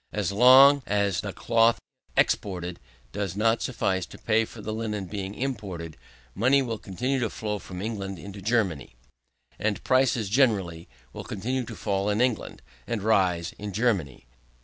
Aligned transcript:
As 0.11 0.31
long 0.31 0.81
As 0.87 1.21
the 1.21 1.31
cloth 1.31 1.77
exported 2.17 2.79
does 3.11 3.35
not 3.35 3.61
suffice 3.61 4.03
to 4.07 4.17
pay 4.17 4.45
for 4.45 4.59
the 4.59 4.73
linen 4.73 5.07
imported, 5.13 5.95
money 6.33 6.63
will 6.63 6.79
continue 6.79 7.19
to 7.19 7.29
flow 7.29 7.59
from 7.59 7.83
England 7.83 8.17
into 8.17 8.41
Germany, 8.41 8.95
and 9.59 9.83
prices 9.83 10.27
generally 10.27 10.89
will 11.13 11.23
continue 11.23 11.65
to 11.65 11.75
fall 11.75 12.09
in 12.09 12.19
England, 12.19 12.63
and 12.87 13.03
rise 13.03 13.53
in 13.59 13.73
Germany. 13.73 14.25